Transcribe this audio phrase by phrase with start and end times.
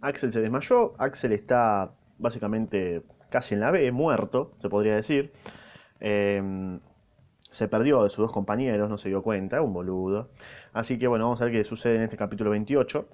[0.00, 5.32] Axel se desmayó, Axel está básicamente casi en la B, muerto, se podría decir.
[6.00, 6.78] Eh,
[7.50, 10.30] se perdió de sus dos compañeros, no se dio cuenta, un boludo.
[10.72, 13.08] Así que bueno, vamos a ver qué sucede en este capítulo 28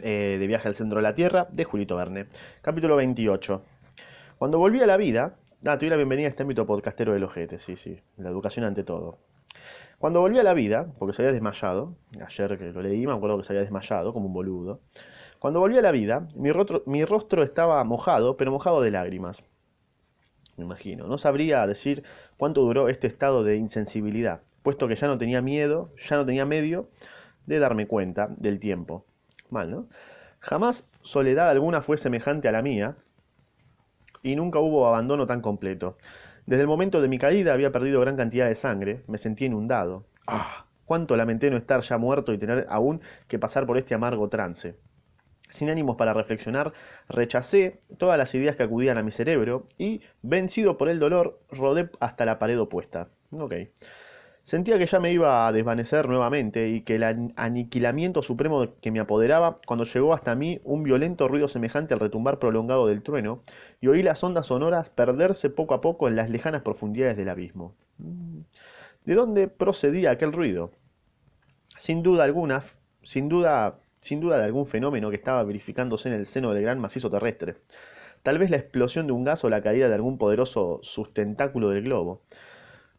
[0.00, 2.26] eh, de Viaje al Centro de la Tierra de Julito Verne.
[2.62, 3.62] Capítulo 28.
[4.38, 5.36] Cuando volví a la vida,
[5.66, 8.64] ah, te doy la bienvenida a este ámbito podcastero del ojete, sí, sí, la educación
[8.64, 9.18] ante todo.
[9.98, 13.38] Cuando volví a la vida, porque se había desmayado, ayer que lo leí me acuerdo
[13.38, 14.80] que se había desmayado como un boludo.
[15.44, 19.44] Cuando volví a la vida, mi rostro, estaba mojado, pero mojado de lágrimas
[20.56, 21.06] me imagino.
[21.06, 22.02] No sabría decir
[22.38, 26.46] cuánto duró este estado de insensibilidad, puesto que ya no tenía miedo, ya no tenía
[26.46, 26.88] medio
[27.44, 29.04] de darme cuenta del tiempo.
[29.50, 29.86] Mal, ¿no?
[30.40, 32.96] Jamás soledad alguna fue semejante a la mía,
[34.22, 35.98] y nunca hubo abandono tan completo.
[36.46, 40.06] Desde el momento de mi caída había perdido gran cantidad de sangre, me sentí inundado.
[40.26, 40.64] ¡Ah!
[40.86, 44.78] Cuánto lamenté no estar ya muerto y tener aún que pasar por este amargo trance.
[45.54, 46.72] Sin ánimos para reflexionar,
[47.08, 51.90] rechacé todas las ideas que acudían a mi cerebro y, vencido por el dolor, rodé
[52.00, 53.06] hasta la pared opuesta.
[53.30, 53.54] Ok.
[54.42, 58.98] Sentía que ya me iba a desvanecer nuevamente y que el aniquilamiento supremo que me
[58.98, 63.44] apoderaba cuando llegó hasta mí un violento ruido semejante al retumbar prolongado del trueno
[63.80, 67.76] y oí las ondas sonoras perderse poco a poco en las lejanas profundidades del abismo.
[69.04, 70.72] ¿De dónde procedía aquel ruido?
[71.78, 72.64] Sin duda alguna,
[73.02, 76.78] sin duda sin duda de algún fenómeno que estaba verificándose en el seno del gran
[76.78, 77.56] macizo terrestre.
[78.22, 81.84] Tal vez la explosión de un gas o la caída de algún poderoso sustentáculo del
[81.84, 82.20] globo.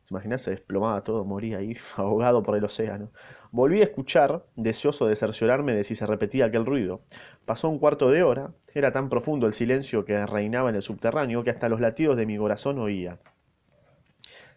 [0.03, 0.39] ¿Se imaginan?
[0.39, 3.11] Se desplomaba todo, moría ahí, ahogado por el océano.
[3.51, 7.01] Volví a escuchar, deseoso de cerciorarme de si se repetía aquel ruido.
[7.45, 11.43] Pasó un cuarto de hora, era tan profundo el silencio que reinaba en el subterráneo
[11.43, 13.19] que hasta los latidos de mi corazón oía.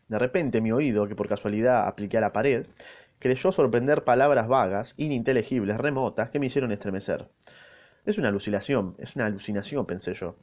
[0.08, 2.64] De repente mi oído, que por casualidad apliqué a la pared,
[3.18, 7.28] creyó sorprender palabras vagas, ininteligibles, remotas, que me hicieron estremecer.
[8.04, 10.36] Es una alucinación, es una alucinación, pensé yo.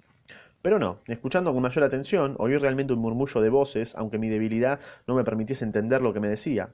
[0.61, 4.79] Pero no, escuchando con mayor atención, oí realmente un murmullo de voces, aunque mi debilidad
[5.07, 6.69] no me permitiese entender lo que me decía.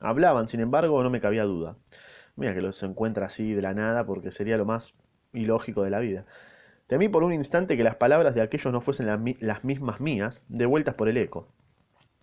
[0.00, 1.76] Hablaban, sin embargo, no me cabía duda.
[2.34, 4.94] Mira que los encuentra así de la nada porque sería lo más
[5.32, 6.26] ilógico de la vida.
[6.86, 9.06] Temí por un instante que las palabras de aquellos no fuesen
[9.40, 11.48] las mismas mías, devueltas por el eco.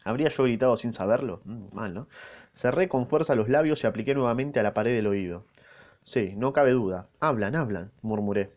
[0.06, 1.42] ¿Habría yo gritado sin saberlo?
[1.46, 2.08] Mm, mal, ¿no?
[2.54, 5.46] Cerré con fuerza los labios y apliqué nuevamente a la pared del oído.
[6.04, 7.08] Sí, no cabe duda.
[7.20, 8.52] Hablan, hablan, murmuré.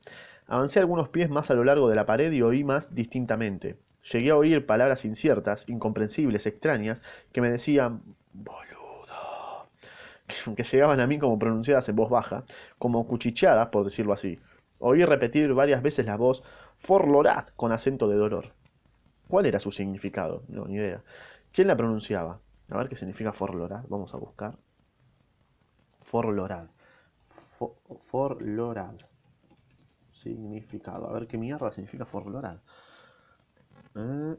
[0.46, 3.76] Avancé algunos pies más a lo largo de la pared y oí más distintamente.
[4.12, 7.02] Llegué a oír palabras inciertas, incomprensibles, extrañas,
[7.32, 8.02] que me decían
[8.32, 9.68] boludo,
[10.56, 12.44] que llegaban a mí como pronunciadas en voz baja,
[12.78, 14.38] como cuchicheadas, por decirlo así.
[14.78, 16.42] Oí repetir varias veces la voz
[16.78, 18.52] forlorad con acento de dolor.
[19.26, 20.44] ¿Cuál era su significado?
[20.48, 21.02] No, ni idea.
[21.52, 22.40] ¿Quién la pronunciaba?
[22.70, 23.84] A ver qué significa forlorad.
[23.88, 24.58] Vamos a buscar.
[26.04, 26.68] Forlorad.
[28.00, 28.96] forlorad.
[30.10, 31.08] Significado.
[31.08, 32.58] A ver qué mierda significa forlorad.
[33.94, 34.36] Eh,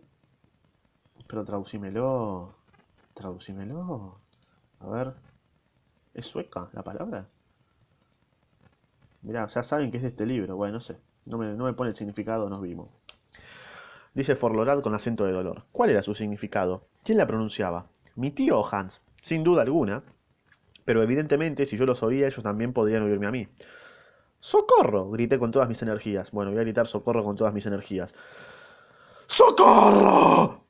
[1.28, 2.56] pero traducímelo.
[3.14, 4.20] Traducímelo.
[4.80, 5.14] A ver.
[6.14, 7.30] ¿Es sueca la palabra?
[9.22, 10.56] Mirá, ya saben que es de este libro.
[10.56, 10.98] Bueno, no sé.
[11.26, 12.90] No me, no me pone el significado, nos vimos.
[14.14, 15.66] Dice Forlorad con acento de dolor.
[15.72, 16.88] ¿Cuál era su significado?
[17.04, 17.88] ¿Quién la pronunciaba?
[18.18, 20.02] Mi tío Hans, sin duda alguna.
[20.86, 23.48] Pero evidentemente, si yo los oía, ellos también podrían oírme a mí.
[24.40, 25.12] ¡Socorro!
[25.12, 26.32] grité con todas mis energías.
[26.32, 28.16] Bueno, voy a gritar socorro con todas mis energías.
[29.28, 30.64] ¡Socorro!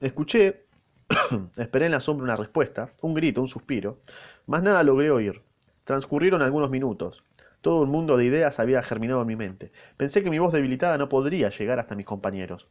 [0.00, 0.66] Escuché,
[1.56, 3.98] esperé en la sombra una respuesta, un grito, un suspiro.
[4.46, 5.42] Más nada logré oír.
[5.82, 7.24] Transcurrieron algunos minutos.
[7.62, 9.72] Todo un mundo de ideas había germinado en mi mente.
[9.96, 12.68] Pensé que mi voz debilitada no podría llegar hasta mis compañeros.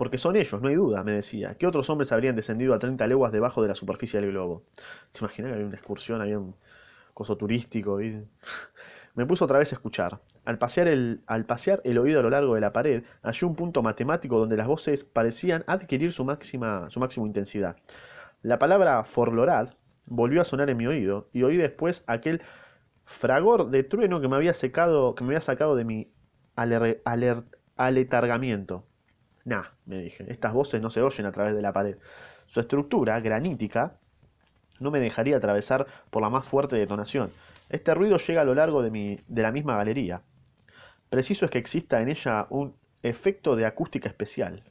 [0.00, 1.56] Porque son ellos, no hay duda, me decía.
[1.58, 4.64] ¿Qué otros hombres habrían descendido a 30 leguas debajo de la superficie del globo?
[5.12, 6.56] ¿Te imaginas que había una excursión, había un
[7.12, 8.00] coso turístico?
[8.00, 8.26] Y...
[9.14, 10.18] me puso otra vez a escuchar.
[10.46, 13.54] Al pasear, el, al pasear el oído a lo largo de la pared, hallé un
[13.54, 17.76] punto matemático donde las voces parecían adquirir su máxima, su intensidad.
[18.40, 19.74] La palabra forlorad
[20.06, 22.40] volvió a sonar en mi oído, y oí después aquel
[23.04, 26.10] fragor de trueno que me había secado, que me había sacado de mi
[27.76, 28.86] aletargamiento.
[29.44, 31.96] Nah, me dije, estas voces no se oyen a través de la pared.
[32.46, 33.96] Su estructura, granítica,
[34.80, 37.30] no me dejaría atravesar por la más fuerte detonación.
[37.68, 40.22] Este ruido llega a lo largo de, mi, de la misma galería.
[41.08, 44.62] Preciso es que exista en ella un efecto de acústica especial.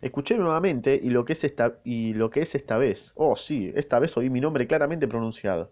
[0.00, 3.12] Escuché nuevamente y lo que es esta, y lo que es esta vez.
[3.14, 5.70] Oh, sí, esta vez oí mi nombre claramente pronunciado.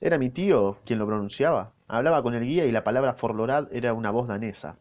[0.00, 1.72] Era mi tío quien lo pronunciaba.
[1.86, 4.78] Hablaba con el guía y la palabra Forlorad era una voz danesa.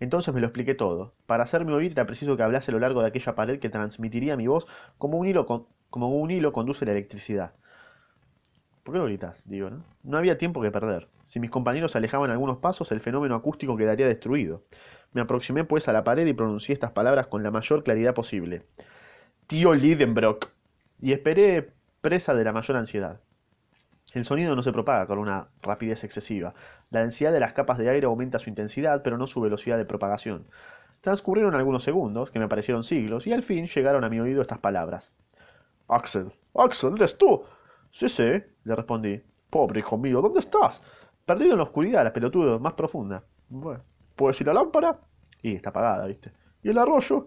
[0.00, 1.14] Entonces me lo expliqué todo.
[1.26, 4.36] Para hacerme oír era preciso que hablase a lo largo de aquella pared que transmitiría
[4.36, 4.66] mi voz
[4.96, 5.46] como un hilo,
[5.90, 7.52] como un hilo conduce la electricidad.
[8.82, 9.42] ¿Por qué no gritas?
[9.44, 9.84] Digo, ¿no?
[10.02, 11.08] No había tiempo que perder.
[11.24, 14.62] Si mis compañeros se alejaban algunos pasos, el fenómeno acústico quedaría destruido.
[15.12, 18.62] Me aproximé pues a la pared y pronuncié estas palabras con la mayor claridad posible.
[19.46, 20.48] Tío Lidenbrock.
[21.00, 23.20] Y esperé presa de la mayor ansiedad.
[24.14, 26.54] El sonido no se propaga con una rapidez excesiva.
[26.90, 29.84] La densidad de las capas de aire aumenta su intensidad, pero no su velocidad de
[29.84, 30.46] propagación.
[31.02, 34.58] Transcurrieron algunos segundos, que me parecieron siglos, y al fin llegaron a mi oído estas
[34.58, 35.12] palabras.
[35.88, 37.44] Axel, Axel, ¿eres tú?
[37.90, 39.22] Sí, sí, le respondí.
[39.50, 40.82] Pobre hijo mío, ¿dónde estás?
[41.24, 43.22] Perdido en la oscuridad, la pelotudo, más profunda.
[43.48, 43.82] Bueno,
[44.16, 44.98] ¿puedes ir a la lámpara?
[45.42, 46.32] Y está apagada, ¿viste?
[46.62, 47.26] ¿Y el arroyo?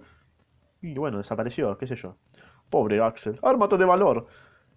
[0.82, 2.18] Y bueno, desapareció, qué sé yo.
[2.70, 4.28] Pobre Axel, ármate de valor.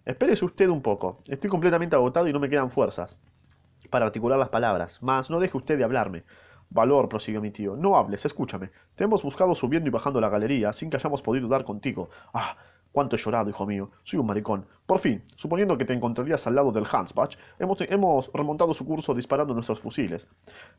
[0.05, 1.19] Espérese usted un poco.
[1.27, 3.17] Estoy completamente agotado y no me quedan fuerzas
[3.89, 5.01] para articular las palabras.
[5.01, 6.23] Mas no deje usted de hablarme.
[6.69, 7.75] Valor, prosiguió mi tío.
[7.75, 8.69] No hables, escúchame.
[8.95, 12.09] Te hemos buscado subiendo y bajando la galería sin que hayamos podido dar contigo.
[12.33, 12.55] Ah,
[12.95, 13.91] Cuánto he llorado, hijo mío.
[14.03, 14.65] Soy un maricón.
[14.85, 19.13] Por fin, suponiendo que te encontrarías al lado del Hansbach, hemos, hemos remontado su curso
[19.13, 20.29] disparando nuestros fusiles.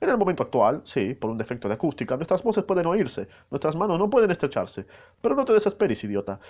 [0.00, 3.76] En el momento actual, sí, por un defecto de acústica, nuestras voces pueden oírse, nuestras
[3.76, 4.87] manos no pueden estrecharse.
[5.20, 6.40] Pero no te desesperes, idiota,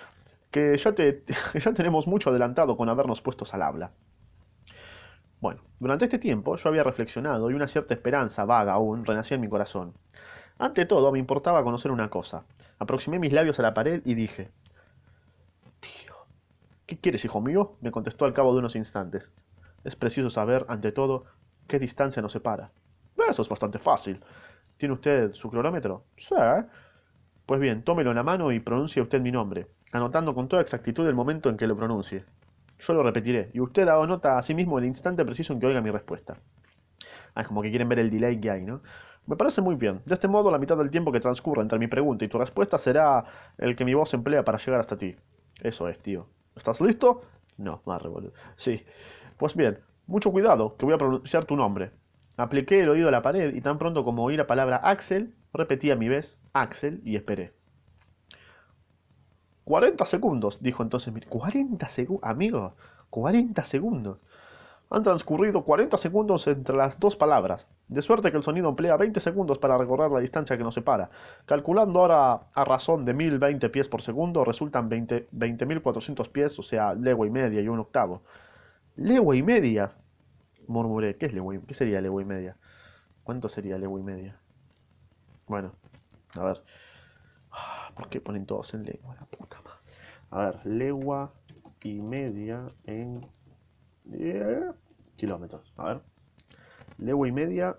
[0.51, 1.23] que ya, te,
[1.59, 3.91] ya tenemos mucho adelantado con habernos puestos al habla.
[5.39, 9.41] Bueno, durante este tiempo yo había reflexionado y una cierta esperanza vaga aún renacía en
[9.41, 9.93] mi corazón.
[10.57, 12.45] Ante todo, me importaba conocer una cosa.
[12.79, 14.49] Aproximé mis labios a la pared y dije,
[16.87, 17.75] ¿Qué quieres, hijo mío?
[17.81, 19.29] me contestó al cabo de unos instantes.
[19.83, 21.25] Es preciso saber, ante todo,
[21.67, 22.71] qué distancia nos separa.
[23.29, 24.21] Eso es bastante fácil.
[24.77, 26.05] ¿Tiene usted su cronómetro?
[26.15, 26.33] Sí.
[27.45, 31.07] Pues bien, tómelo en la mano y pronuncie usted mi nombre, anotando con toda exactitud
[31.07, 32.25] el momento en que lo pronuncie.
[32.79, 35.67] Yo lo repetiré, y usted haga nota a sí mismo el instante preciso en que
[35.67, 36.37] oiga mi respuesta.
[37.33, 38.81] Ah, es como que quieren ver el delay que hay, ¿no?
[39.25, 40.01] Me parece muy bien.
[40.05, 42.77] De este modo, la mitad del tiempo que transcurra entre mi pregunta y tu respuesta
[42.77, 43.25] será
[43.57, 45.15] el que mi voz emplea para llegar hasta ti.
[45.61, 46.27] Eso es, tío.
[46.55, 47.21] ¿Estás listo?
[47.57, 48.33] No, marre, boludo.
[48.55, 48.85] Sí.
[49.37, 51.91] Pues bien, mucho cuidado, que voy a pronunciar tu nombre.
[52.37, 55.91] Apliqué el oído a la pared y tan pronto como oí la palabra Axel, repetí
[55.91, 57.51] a mi vez Axel y esperé.
[59.67, 61.19] 40 segundos, dijo entonces mi...
[61.19, 62.73] 40 segundos, amigo,
[63.09, 64.17] 40 segundos.
[64.89, 69.19] Han transcurrido 40 segundos entre las dos palabras, de suerte que el sonido emplea 20
[69.19, 71.09] segundos para recorrer la distancia que nos separa.
[71.45, 77.27] Calculando ahora a razón de 1020 pies por segundo, resultan 20.400 pies, o sea, legua
[77.27, 78.21] y media y un octavo.
[78.95, 79.91] ¿Legua y media?
[80.67, 82.55] Murmuré, ¿qué es legua ¿Qué sería legua y media?
[83.25, 84.39] ¿Cuánto sería legua y media?
[85.45, 85.73] Bueno,
[86.35, 86.63] a ver.
[87.97, 89.15] ¿Por qué ponen todos en legua?
[89.15, 89.79] La puta madre.
[90.29, 91.33] A ver, legua
[91.83, 93.19] y media en
[95.15, 95.73] kilómetros.
[95.77, 96.01] A ver.
[96.99, 97.75] Legua y media.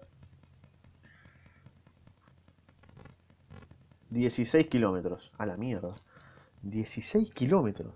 [4.10, 5.32] 16 kilómetros.
[5.38, 5.94] A la mierda.
[6.62, 7.94] 16 kilómetros.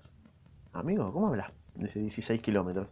[0.73, 2.89] Amigo, ¿cómo hablas de 16 kilómetros?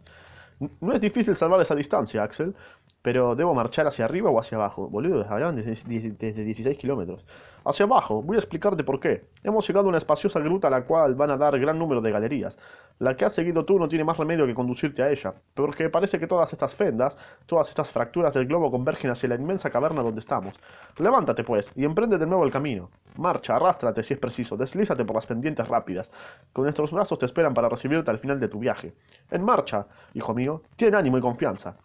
[0.79, 2.55] No es difícil salvar esa distancia, Axel.
[3.01, 4.87] Pero debo marchar hacia arriba o hacia abajo.
[4.87, 7.25] Boludo, hablaban desde, desde 16 kilómetros.
[7.63, 9.25] Hacia abajo, voy a explicarte por qué.
[9.43, 12.11] Hemos llegado a una espaciosa gruta a la cual van a dar gran número de
[12.11, 12.57] galerías.
[12.97, 16.19] La que has seguido tú no tiene más remedio que conducirte a ella, porque parece
[16.19, 20.19] que todas estas fendas, todas estas fracturas del globo convergen hacia la inmensa caverna donde
[20.19, 20.59] estamos.
[20.97, 22.89] Levántate, pues, y emprende de nuevo el camino.
[23.17, 26.11] Marcha, arrástrate si es preciso, deslízate por las pendientes rápidas,
[26.53, 28.93] Con nuestros brazos te esperan para recibirte al final de tu viaje.
[29.29, 31.77] En marcha, hijo mío, ten ánimo y confianza.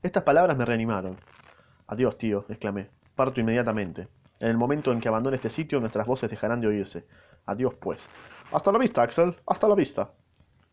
[0.00, 1.16] Estas palabras me reanimaron.
[1.88, 2.88] Adiós, tío, exclamé.
[3.16, 4.06] Parto inmediatamente.
[4.38, 7.04] En el momento en que abandone este sitio, nuestras voces dejarán de oírse.
[7.46, 8.08] Adiós, pues.
[8.52, 9.34] Hasta la vista, Axel.
[9.44, 10.12] Hasta la vista.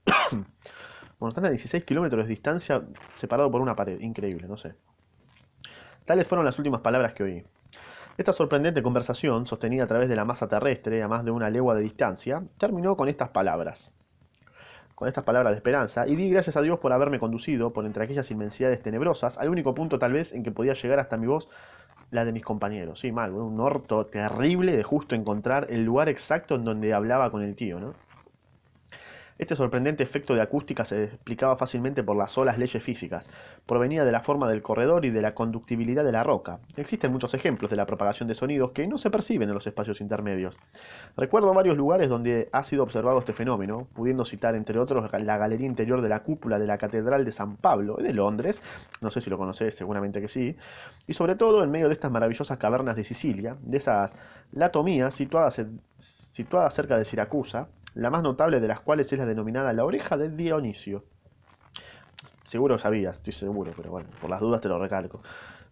[0.31, 2.83] bueno, están a 16 kilómetros de distancia,
[3.15, 3.99] separado por una pared.
[3.99, 4.75] Increíble, no sé.
[6.05, 7.43] Tales fueron las últimas palabras que oí.
[8.17, 11.73] Esta sorprendente conversación, sostenida a través de la masa terrestre a más de una legua
[11.73, 13.91] de distancia, terminó con estas palabras
[14.95, 18.03] con estas palabras de esperanza y di gracias a Dios por haberme conducido por entre
[18.03, 21.49] aquellas inmensidades tenebrosas al único punto tal vez en que podía llegar hasta mi voz
[22.11, 22.99] la de mis compañeros.
[22.99, 27.41] Sí, mal, un orto terrible de justo encontrar el lugar exacto en donde hablaba con
[27.41, 27.93] el tío, ¿no?
[29.37, 33.29] Este sorprendente efecto de acústica se explicaba fácilmente por las solas leyes físicas.
[33.65, 36.59] Provenía de la forma del corredor y de la conductibilidad de la roca.
[36.77, 39.99] Existen muchos ejemplos de la propagación de sonidos que no se perciben en los espacios
[39.99, 40.57] intermedios.
[41.17, 45.67] Recuerdo varios lugares donde ha sido observado este fenómeno, pudiendo citar entre otros la galería
[45.67, 48.61] interior de la cúpula de la Catedral de San Pablo de Londres,
[49.01, 50.55] no sé si lo conoces, seguramente que sí,
[51.07, 54.15] y sobre todo en medio de estas maravillosas cavernas de Sicilia, de esas
[54.53, 55.61] latomías situadas,
[55.97, 60.17] situadas cerca de Siracusa, la más notable de las cuales es la denominada la oreja
[60.17, 61.03] de Dionisio.
[62.43, 65.21] Seguro sabías, estoy seguro, pero bueno, por las dudas te lo recalco.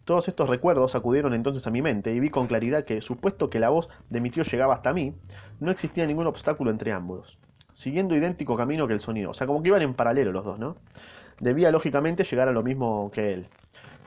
[0.04, 3.60] Todos estos recuerdos acudieron entonces a mi mente y vi con claridad que, supuesto que
[3.60, 5.14] la voz de mi tío llegaba hasta mí,
[5.60, 7.38] no existía ningún obstáculo entre ambos,
[7.74, 10.58] siguiendo idéntico camino que el sonido, o sea, como que iban en paralelo los dos,
[10.58, 10.76] ¿no?
[11.40, 13.48] debía lógicamente llegar a lo mismo que él.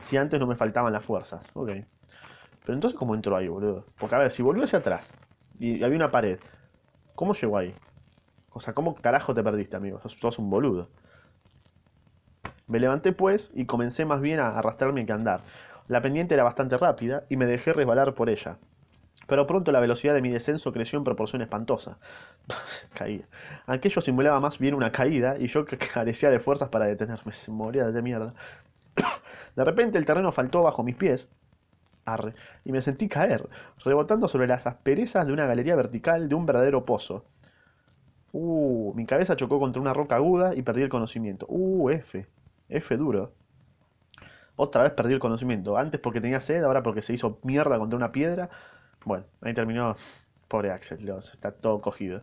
[0.00, 1.46] Si antes no me faltaban las fuerzas.
[1.54, 1.68] Ok.
[1.68, 3.86] Pero entonces, ¿cómo entró ahí, boludo?
[3.98, 5.12] Porque, a ver, si volvió hacia atrás
[5.58, 6.38] y había una pared,
[7.14, 7.74] ¿cómo llegó ahí?
[8.58, 10.00] O sea, ¿cómo carajo te perdiste, amigo?
[10.08, 10.88] Sos, un boludo.
[12.66, 15.42] Me levanté pues y comencé más bien a arrastrarme que a andar.
[15.86, 18.58] La pendiente era bastante rápida y me dejé resbalar por ella.
[19.28, 22.00] Pero pronto la velocidad de mi descenso creció en proporción espantosa.
[22.94, 23.28] Caía.
[23.66, 27.30] Aquello simulaba más bien una caída y yo carecía de fuerzas para detenerme.
[27.30, 28.34] Se moría de mierda.
[29.54, 31.28] De repente el terreno faltó bajo mis pies.
[32.06, 32.34] Arre,
[32.64, 33.48] y me sentí caer,
[33.84, 37.24] rebotando sobre las asperezas de una galería vertical de un verdadero pozo.
[38.32, 41.46] Uh, mi cabeza chocó contra una roca aguda y perdí el conocimiento.
[41.48, 42.26] Uh, F.
[42.68, 43.32] F duro.
[44.56, 45.76] Otra vez perdí el conocimiento.
[45.76, 48.50] Antes porque tenía sed, ahora porque se hizo mierda contra una piedra.
[49.04, 49.96] Bueno, ahí terminó.
[50.48, 52.22] Pobre Axel, está todo cogido.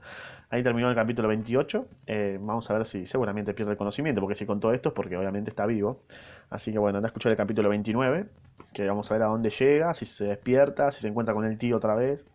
[0.49, 1.87] Ahí terminó el capítulo 28.
[2.07, 5.15] Eh, vamos a ver si seguramente pierde el conocimiento, porque si contó esto es porque
[5.15, 6.01] obviamente está vivo.
[6.49, 8.25] Así que bueno, anda a escuchar el capítulo 29,
[8.73, 11.57] que vamos a ver a dónde llega, si se despierta, si se encuentra con el
[11.59, 12.25] tío otra vez.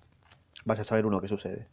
[0.64, 1.66] Vaya a saber uno qué sucede.